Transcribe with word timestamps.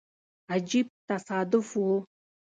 عجیب 0.53 0.87
تصادف 1.09 1.67
وو. 1.81 1.95